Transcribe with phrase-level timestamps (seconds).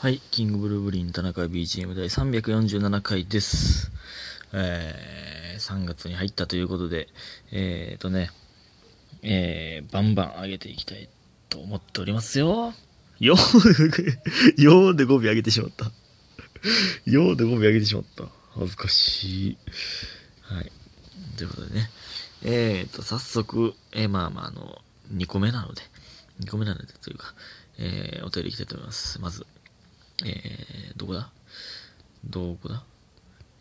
[0.00, 3.92] はい、キングブルーブリン田中 BGM 第347回です。
[4.50, 7.08] えー、3月に入ったということで、
[7.52, 8.30] えーとね、
[9.22, 11.10] えー、バンバン上げていきたい
[11.50, 12.72] と思っておりますよ。
[13.18, 15.92] よー、 よーで語尾上げてしまった。
[17.04, 18.24] よーで語尾上げてしまった。
[18.54, 19.58] 恥ずかしい。
[20.40, 20.72] はい。
[21.36, 21.90] ということでね、
[22.44, 24.80] えーと、早速、えー、まあまあ、あの、
[25.12, 25.82] 2個目なので、
[26.40, 27.34] 2個目なのでというか、
[27.76, 29.20] えー、お便りいきたいと思います。
[29.20, 29.46] まず、
[30.24, 31.30] えー、どこだ？
[32.24, 32.82] どこだ？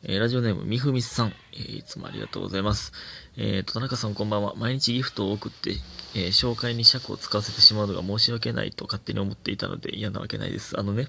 [0.03, 2.93] えーラジオネーム、みふみさん、えーいつもありがとうございます。
[3.37, 4.55] えーと、田中さんこんばんは。
[4.55, 5.75] 毎日ギフトを送って、
[6.15, 10.79] えー紹介に尺を使わせてしまうのが申し訳ないと勝手に思っていたので嫌なわけないです。
[10.79, 11.07] あのね、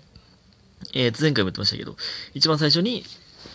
[0.95, 1.97] えー、前回も言ってましたけど、
[2.35, 3.05] 一番最初に、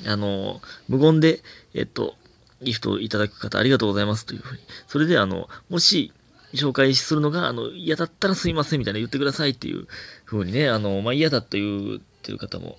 [0.08, 1.42] あの無言で、
[1.74, 2.16] えっと、
[2.62, 4.62] ギフトをいただく方ありがとうございますというふうに。
[4.88, 6.12] それで、あの、もし、
[6.54, 9.88] 紹介するのが、あの、嫌だったらすいませんみたいな言ってくださいっていう
[10.26, 12.78] 風にね、あの、まあ、嫌だという、っていう方も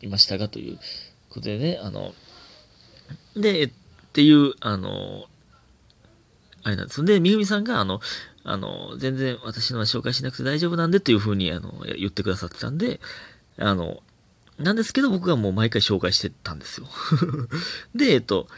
[0.00, 0.78] いましたがという
[1.30, 2.14] ことでね、あの、
[3.36, 3.70] で、っ
[4.12, 5.26] ていう、あの、
[6.64, 7.04] あれなんです。
[7.04, 8.00] で、みふみさんが、あの、
[8.44, 13.00] あの、全然私のは紹介しなくて大丈夫なんでっていう風に、あの、言ってくださってたんで、
[13.58, 14.02] あの、
[14.58, 16.86] なんですけど僕がもう毎回紹介してたんですよ。
[17.94, 18.48] で、えっと、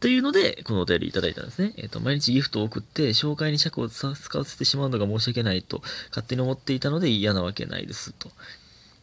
[0.00, 1.74] というので、このお便りいただいたんですね。
[1.76, 8.30] えっ、と、毎日ギフトを送って、紹介に尺を使わせてしまうのが申し訳ないと、勝手に思っていたので嫌なわけないです、と。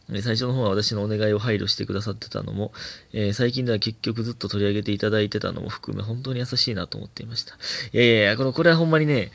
[0.08, 2.72] 最初の方は私のお願いを配慮してくださってたのも、
[3.12, 7.56] えー最近では結局ずっと取り上げていただいてたのも含め、本当に優しいなと思っていました。
[7.92, 9.32] いやいやいや、この、これはほんまにね、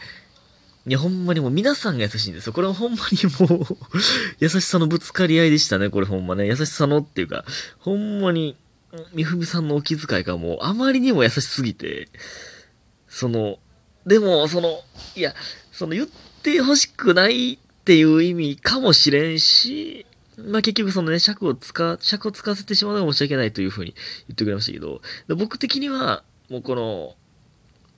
[0.88, 2.54] いや、ほんまにもう皆さんが優しいんですよ。
[2.54, 3.78] これはほんまにもう、
[4.40, 5.90] 優しさのぶつかり合いでしたね。
[5.90, 6.48] これほんまね。
[6.48, 7.46] 優しさのっていうか、
[7.80, 8.56] ほんまに、
[9.14, 12.10] みふみさんのお気遣いがもうあまりにも優しすぎて、
[13.08, 13.58] その、
[14.06, 14.80] でも、その、
[15.16, 15.34] いや、
[15.72, 16.08] その言っ
[16.44, 20.06] てほしくないっていう意味かもしれんし、
[20.38, 23.94] まあ結局そのね、尺を使、尺を使わせてしまうのが申し訳ないというふうに
[24.28, 25.02] 言ってくれましたけど、
[25.36, 27.16] 僕的には、もうこの、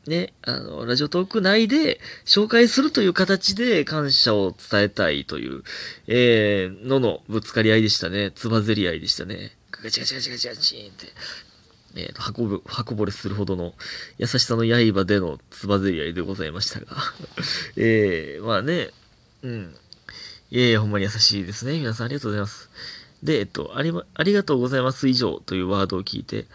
[0.07, 5.63] ね、あの、ラジオトーク内で紹介するという形で感謝を伝えたいという、
[6.07, 8.31] えー、ののぶつかり合いでしたね。
[8.35, 9.55] つばぜり合いでしたね。
[9.83, 11.07] ガチガチガチガチガチって、
[11.95, 13.73] えーと、箱ぼ、箱ぼれするほどの
[14.17, 16.85] 優しさの刃でのつばぜり合いでございましたが。
[17.75, 18.91] えー、まあね、
[19.43, 19.75] うん。
[20.49, 21.73] いやいや、ほんまに優しいですね。
[21.73, 22.69] 皆さんありがとうございます。
[23.21, 26.45] で、えっと、あり、ありがとうございます以上というワードを聞いて、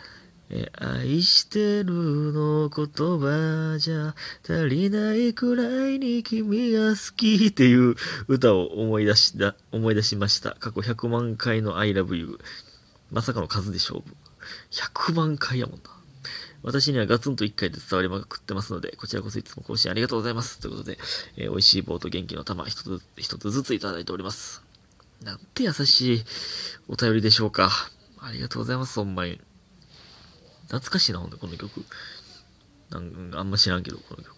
[0.51, 7.97] えー愛してるの言葉じゃ足りないくらいに君が好きっていう
[8.29, 10.57] 歌を思い出した、思い出しました。
[10.59, 12.39] 過去100万回の I love you。
[13.11, 14.17] まさかの数で勝負。
[14.71, 15.83] 100万回やもんな。
[16.63, 20.59] 私にはガツンと1回で伝わりまくってますので、こちらこそいつも更新ありがとうございます。
[20.59, 20.99] ということで、
[21.37, 24.63] えー美味しい棒と元気の玉一つ、一つずついただいております。
[25.23, 26.25] なんて優しい
[26.89, 27.71] お便りでしょうか。
[28.21, 29.41] ありがとうございます、ほんまに。
[30.67, 31.85] 懐かしいな、ほんと、この曲。
[32.91, 34.37] なんあんま知らんけど、この曲。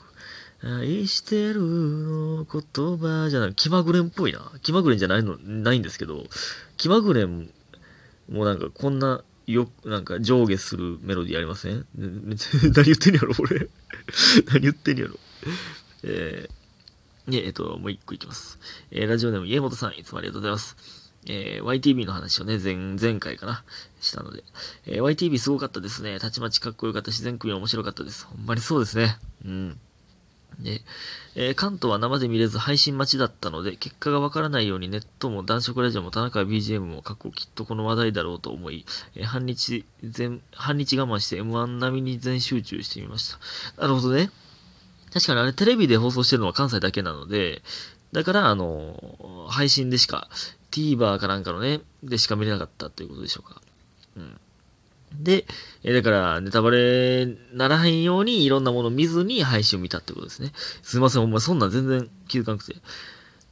[0.62, 4.52] 愛してるの言葉じゃない、気まぐれんっぽいな。
[4.62, 6.26] 気まぐれんじゃないの、ないんですけど、
[6.76, 7.50] 気まぐれん
[8.30, 11.84] もうなんかこんな、よ、なんか上下するメロディーありません？
[11.96, 13.68] 何言ってんやろ、俺。
[14.52, 15.18] 何言ってんやろ。
[16.04, 18.58] えー、ね、えっと、もう一個いきます。
[18.90, 20.76] えーラジオネーム、家本さん、いつもありがとうございます。
[21.26, 23.64] えー YTV の話をね、前、前回かな、
[24.00, 24.44] したので。
[24.86, 26.18] えー YTV すごかったですね。
[26.20, 28.24] たちまちかっこよかったし、全組面白かったです。
[28.26, 29.18] ほんまにそうですね。
[29.44, 29.80] うん。
[30.58, 30.82] で、
[31.36, 38.84] えー関東は生で見れず配信待ちだったので、結果がわからないようにネットも男色ラジオも田中 BGM も過去きっとこの話題だろうと思い、
[39.14, 43.30] えー半日全、半日我慢して M1 並みに全集中してみまし
[43.76, 43.82] た。
[43.82, 44.30] なるほどね。
[45.12, 47.62] 確かにあれテレビで放送してるのは関西だけなので、
[48.12, 50.28] だからあの配信でしか、
[50.70, 53.60] TVer かなんかのね、でしか見れなかったということでしょうか。
[54.16, 54.40] うん。
[55.14, 55.46] で、
[55.82, 60.52] えだから、ネタバレならへんようにいろんなもの見ずに配信を見たってことですね。
[60.82, 62.76] すいません、ほんまそんなん全然気づかなくて。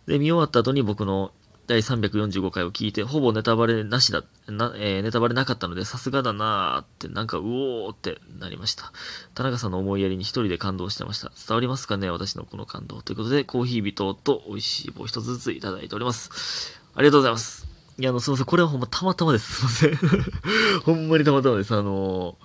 [0.06, 1.32] で、見終わった後に僕の
[1.68, 8.90] 第345回を聞いて、ほぼネタバレなしだ、な、えーネタバレなかったので、さすがだなーって、なんか、うおーってなりました。
[9.34, 11.30] 田中さんの思いやりに一人で感動してました。
[11.46, 13.02] 伝わりますかね私のこの感動。
[13.02, 16.80] ということで、コーヒー微糖と美味しい棒一つずついただいております。
[16.94, 17.57] ありがとうございます。
[17.98, 18.46] いや、あの、すいません。
[18.46, 19.66] これはほんまたまたまです。
[19.68, 20.10] すいません。
[20.86, 21.74] ほんまにたまたまです。
[21.74, 22.38] あの、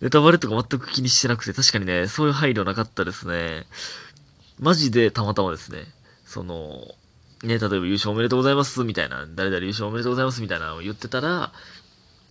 [0.00, 3.66] ネタバレとか全く気にしてなくて、確かにね、そういう配慮なかったですね。
[4.60, 5.92] マジでたまたまですね。
[6.24, 6.94] その、
[7.42, 11.52] ね、例えば優勝おめでとうございますみたいな、誰々優勝おめでとうございますみたいなのを言ってたら、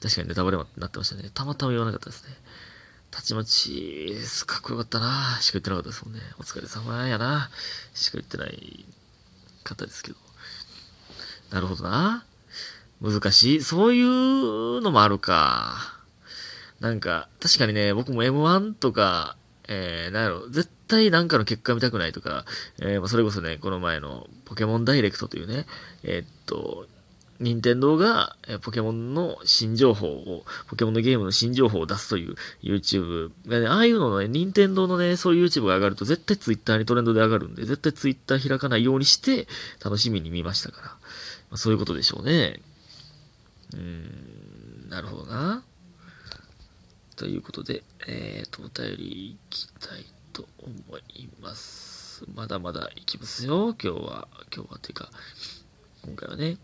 [0.01, 1.29] 確かにネタバレになってましたね。
[1.33, 2.35] たまたま言わなかったですね。
[3.11, 4.15] たちまち、
[4.47, 6.21] かっこよかったなしか言ってなかったですもんね。
[6.39, 7.49] お疲れ様やな
[7.93, 8.85] しか言ってない
[9.65, 10.17] 方ですけど。
[11.51, 12.23] なるほどな。
[13.01, 15.99] 難しいそういうのもあるか。
[16.79, 19.35] なんか、確かにね、僕も M1 とか、
[19.67, 22.45] えー、なんやろ、絶対なんかの結果見たくないとか、
[22.79, 25.65] えー、それこそね、この前のポケモンダイレクトというね、
[26.03, 26.87] えー、っと、
[27.39, 39.47] 任天堂が、えポケモンの新情報を、ポケモンのゲームの新情報を出すという YouTube がね、ああいうののね、任天堂のね、そういう YouTube が上がると絶対 Twitter にトレンドで上がるんで、絶対 Twitter 開かないようにして
[39.83, 40.87] 楽しみに見ましたから。
[40.87, 40.95] ま
[41.53, 42.61] あ、そういうことでしょうね。
[43.73, 45.63] うーん、なるほどな。
[47.15, 52.25] ということで、えーと、お便りいきたいと思います。
[52.33, 54.27] まだまだいきますよ、今日は。
[54.55, 55.09] 今日は、ていうか、
[56.03, 56.57] 今回はね。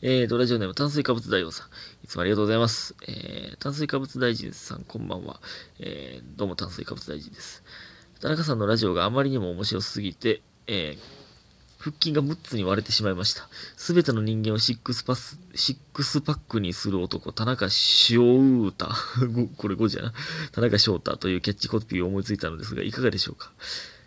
[0.00, 1.66] えーと、ラジオネーム炭水化物大王さん。
[2.04, 2.94] いつもありがとうございます。
[3.06, 5.40] えー、炭水化物大臣さん、こんばんは。
[5.78, 7.62] えー、どうも炭水化物大臣です。
[8.20, 11.21] 田中さんのラジオがあまりにも面白すぎて、えー、
[11.82, 13.48] 腹筋が6つに割れてしまいました。
[13.76, 18.86] すべての人間をシックスパス、シックスパックにする男、田中翔太。
[19.58, 20.12] これ5じゃな。
[20.52, 23.50] 田中翔太というキャッチコピーを思いついたのですが、いかがでしょうか。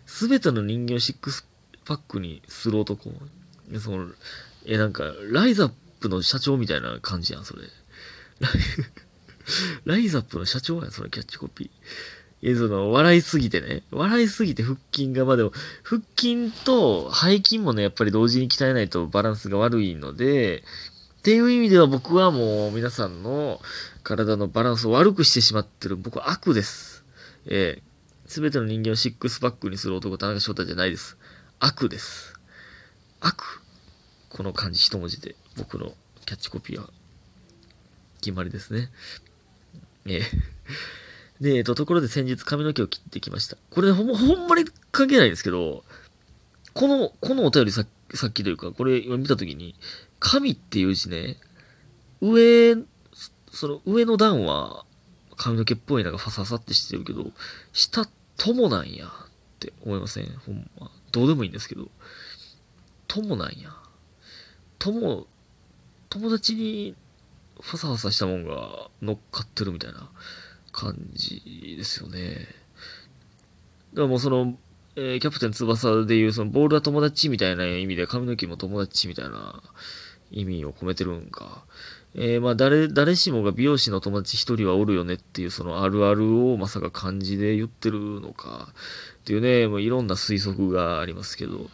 [0.06, 1.46] すべての人間をシックス
[1.84, 3.12] パックにする男。
[3.78, 4.08] その、
[4.64, 7.62] え、なんか、ライザップの社長みたいな感じやん、それ。
[9.84, 11.70] ライザップの社長やん、そのキャッチコピー。
[12.48, 13.82] え、その、笑いすぎてね。
[13.90, 15.50] 笑いすぎて腹筋が、まあでも、
[15.82, 20.62] 腹筋と背筋もね、やっぱり同時に鍛えないとバランスが悪いので、
[21.18, 23.60] っていう意味では僕はもう皆さんの
[24.04, 25.96] 体のバランスを悪くしてしまってる。
[25.96, 27.04] 僕は悪です。
[27.46, 27.82] え
[28.28, 31.16] す、べての人間をシックスパックにする男、田中翔太じゃないです。
[31.58, 32.38] 悪です。
[33.18, 33.42] 悪。
[34.28, 35.94] この漢字一文字で僕の
[36.26, 36.90] キャッチコピーは
[38.20, 38.88] 決まりですね。
[40.06, 40.22] ええ
[41.40, 43.56] で、えっと、ところで先日髪の毛を切ってきました。
[43.70, 45.84] これほん、ほんまに関係ないんですけど、
[46.72, 49.74] この、このお便りささっきというか、これ今見たときに、
[50.18, 51.36] 神っていう字ね、
[52.20, 52.76] 上、
[53.50, 54.84] その上の段は
[55.36, 57.30] 髪の毛っぽいなんかファサファってしてるけど、
[57.72, 58.08] 下、
[58.38, 59.10] 友なんやっ
[59.58, 60.26] て思いません？
[60.46, 60.90] ほんま。
[61.12, 61.88] どうでもいいんですけど、
[63.08, 63.74] 友なんや。
[64.78, 65.26] 友、
[66.08, 66.94] 友達に
[67.60, 70.10] ファサファサしたもんが乗っかってるみたいな。
[70.76, 72.46] 感じですよね。
[73.94, 74.54] だからもうその、
[74.94, 79.62] えー、キャプテン翼でいうそのボールは友達みたいな意味で髪の毛も友達みたいな
[80.30, 81.64] 意味を込めてるんか。
[82.14, 88.68] えー、まあ誰、誰しもが美容師の友達一人はおるよねっていうそのあるあるをまさか漢字で言ってるのか
[89.20, 91.70] っていうね、もういろんな推測がありますけど、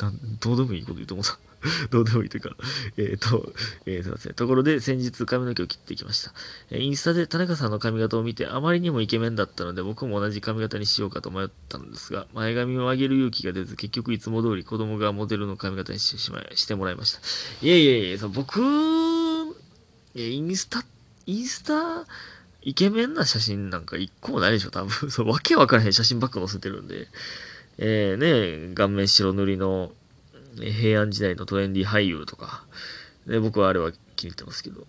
[0.40, 1.38] どうでもいいこと言うと思うさ。
[1.90, 2.56] どうでもいいというか、
[2.96, 3.52] えっ、ー、と、
[3.86, 4.34] えー、すいません。
[4.34, 6.32] ところで、先日髪の毛を切ってきました。
[6.70, 17.20] え、インスタで田中さんの髪型を見て、あまりにもイケメンだったので、僕も同じ髪型にしようかと迷ったんですが、前髪を上げる勇気が出ず、結局いつも通り子供がモデルの髪型にしてしまい、してもらいました。
[17.62, 18.60] いやいやいや、僕、
[20.14, 20.84] インスタ、
[21.26, 22.06] インスタ、
[22.62, 25.10] イケメンな写真なんか一個もないでしょ、多分。
[25.10, 27.08] そう、わけわからへん写真ばっか載せてるんで。
[27.78, 29.92] えー、ね、顔面白塗りの、
[30.56, 32.64] 平安時代のトレンディ俳優とか、
[33.26, 34.86] ね、僕はあれは気に入ってますけど。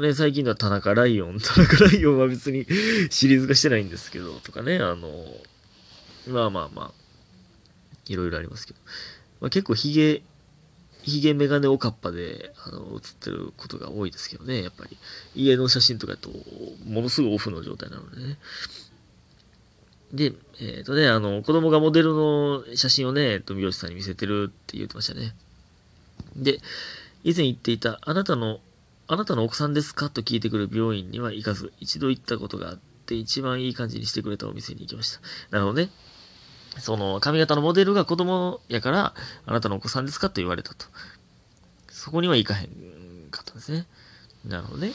[0.00, 1.38] ね、最近では田中ライオン。
[1.40, 2.66] 田中ライオンは別に
[3.10, 5.24] シリーズ化してないんですけど、とかね、あの、
[6.26, 6.92] まあまあまあ、
[8.06, 8.80] いろいろありますけど。
[9.40, 10.22] まあ、結構ヒゲ、
[11.02, 14.96] ヒゲメガネおかっぱで、あの、写ってることが多いですけどね、やっぱり。
[15.34, 16.30] 家の写真とかだと、
[16.84, 18.38] ものすごいオフの状態なのでね。
[20.12, 25.34] で、えっ、ー、とね、あの、子供がモデルの写真をね、えっと、美容師さんに見せてるって言ってましたね。
[26.36, 26.60] で、
[27.24, 28.60] 以前言っていた、あなたの、
[29.06, 35.20] あなたの奥さんですかと聞いてくる美容院には行かず、一度行ったことがあって、一番いい感じにしてくれたお店に行きました。
[35.50, 35.90] なるほどね。
[36.78, 39.14] その、髪型のモデルが子供やから、
[39.46, 40.86] あなたのお子さんですかと言われたと。
[41.90, 43.86] そこには行かへんかったんですね。
[44.46, 44.92] なるほどね。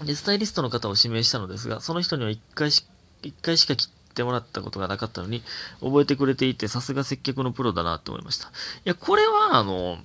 [0.00, 2.84] うん、で、スタイリストの方を指名したのですが、その人には一回し
[3.28, 5.42] 一回しか切ってもらったことがなかったのに、
[5.80, 8.48] 覚えてくれていて、さすが接客のプロだなって思いました。
[8.48, 8.50] い
[8.84, 9.98] や、これは、あの、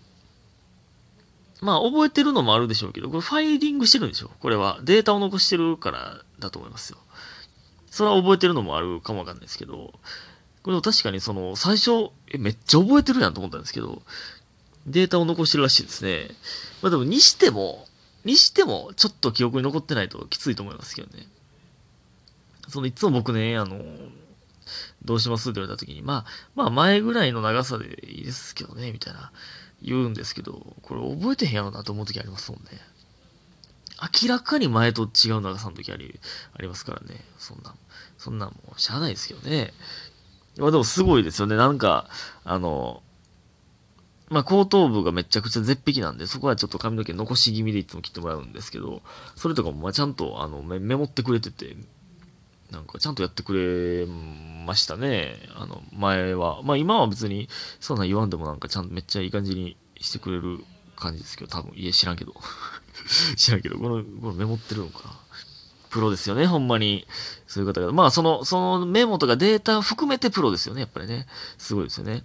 [1.62, 4.80] まあ、覚えてるのもあるでしょうけど、これファイリングしてるんでしょこれは。
[4.84, 6.98] データを残してるからだと思いますよ。
[7.92, 9.94] それは覚えてるのもあるかもわかんないですけど、
[10.64, 14.02] これ確かにその、最初、え、めっちゃ覚えてるやんと思ったんですけど、
[14.88, 16.30] データを残してるらしいですね。
[16.82, 17.86] まあでも、にしても、
[18.24, 21.28] にしても、ちょっと記憶に残ってないときついと思いますけどね。
[22.70, 23.84] そのいつも僕ね、あの、
[25.04, 29.32] どうしますって言われた時に、まあ、まあ前ぐらいの長さでいいですけどね、みたいな
[29.82, 32.70] 言うんですけど、これ覚えてへんやろなと思う時ありますもんね。
[34.24, 36.20] 明らかに前と違う長さの時あり、
[36.54, 37.22] ありますからね。
[37.38, 37.76] そんな、
[38.18, 39.74] そんなんもうしゃあないですけどね。
[40.58, 41.56] まあでもすごいですよね。
[41.56, 42.08] なんか、
[42.44, 43.02] あの、
[44.30, 49.02] まあ、後頭部がめちゃくちゃ絶壁なんで、そこはちょっと髪の毛残し気味でいつも切ってもらうんですけど、
[49.36, 51.76] それとかもまあちゃんとあのメモってくれてて、
[52.72, 54.06] なんかちゃんとやってくれ
[54.66, 55.40] ましたね。
[55.56, 56.62] あの、前は。
[56.64, 57.50] まあ今は別に
[57.80, 60.64] そんな言わんでもなんかちゃんとめっちゃいい感じにしてくれる
[60.96, 62.34] 感じですけど、多分、いえ知らんけど。
[63.36, 65.16] 知らんけど、この、このメモってるのかな。
[65.90, 67.08] プロですよね、ほんまに。
[67.48, 67.92] そういう方が。
[67.92, 71.26] まあその、そのメモとかデータ含めてプロですよね、やっぱりね。
[71.58, 72.24] すごいですよね。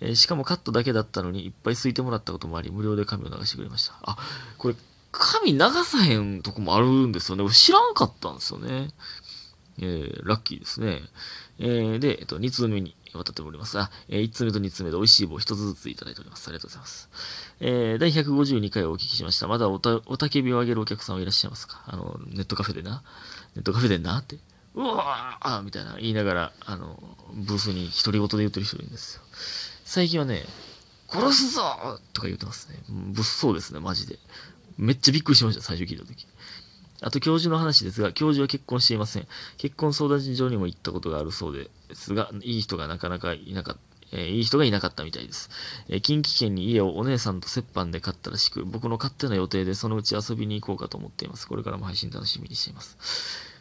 [0.00, 3.94] えー、しかもカットだけだったのにいっぱいすいてもらったこともあり、無料で髪を流してくれました。
[4.02, 4.18] あ、
[4.58, 4.74] これ、
[5.10, 7.48] 髪流さへんとこもあるんですよね。
[7.50, 8.90] 知らんかったんですよね。
[9.80, 11.00] えー、ラッキーですね。
[11.58, 13.78] えー、で、えっと、2通目に渡っております。
[13.78, 16.48] あ、えー、1通目と2通目で美味しい棒1つずついただいております。
[16.48, 17.08] ありがとうございます。
[17.60, 19.48] えー、第152回をお聞きしました。
[19.48, 21.82] まだおた、おたけびをあげるお客さんはいらっしゃいますか？
[21.86, 23.02] あの、ネットカフェでな。
[23.56, 24.38] ネットカフェでなって。
[24.74, 29.22] うわーみたいな言いながら、あの、ブースに独り言で言ってる人いるんですよ。
[29.84, 30.44] 最近はね、
[31.08, 31.62] 殺すぞ
[32.12, 32.78] とか言ってますね。
[32.88, 34.18] 物騒ですね、マジで。
[34.76, 36.26] めっちゃびっくりしました、最初聞いた時。
[37.00, 39.28] あと、教授の話ですが、教授は結婚していません。
[39.56, 43.80] 結婚相談所にも行ったことがあるそうですが、いい人がなかなかいなかった。
[44.10, 45.50] えー、いい人がいなかったみたいです、
[45.88, 51.46] えー、近畿圏に家をお姉さんと折半で買ったらしく、僕の勝手な予定でそのうち遊びに行こうかと思っています。
[51.46, 52.96] これからも配信楽しみにしています。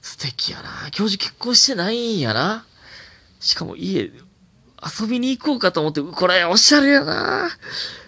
[0.01, 2.65] 素敵やな教授結婚してないんやな
[3.39, 4.11] しかも家、
[4.99, 7.49] 遊びに行こうかと思って、これ、おしゃれやな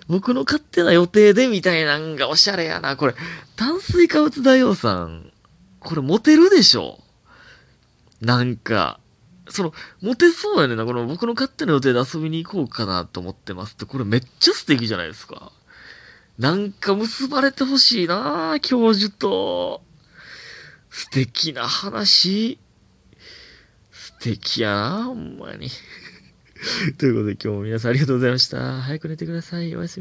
[0.10, 2.98] 僕の勝手な予定でみたいなんがおしゃれやな。
[2.98, 3.16] これ、
[3.56, 5.32] 炭水化物大王さん、
[5.80, 7.00] これモテるでしょ？
[8.20, 9.00] なんか、
[9.48, 10.86] その、モテそうやねんな。
[10.86, 15.51] この僕の勝手な予定で遊びに行こうかなと思ってますって、これめっちゃ素敵じゃないですか。
[16.38, 19.82] なんか結ばれてほしいな教授と。
[20.89, 22.58] 素敵な話。
[23.92, 25.70] 素敵やなほんまに。
[26.98, 28.82] ということで今日も皆さんありがとうございました。
[28.82, 29.74] 早く寝てください。
[29.75, 29.98] おやすみ